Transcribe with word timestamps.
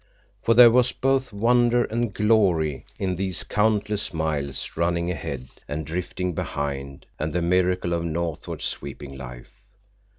For 0.41 0.55
there 0.55 0.71
was 0.71 0.91
both 0.93 1.31
wonder 1.31 1.83
and 1.83 2.11
glory 2.11 2.87
in 2.97 3.17
these 3.17 3.43
countless 3.43 4.11
miles 4.11 4.71
running 4.75 5.11
ahead 5.11 5.49
and 5.67 5.85
drifting 5.85 6.33
behind, 6.33 7.05
and 7.19 7.31
the 7.33 7.41
miracle 7.43 7.93
of 7.93 8.03
northward 8.03 8.63
sweeping 8.63 9.15
life. 9.15 9.61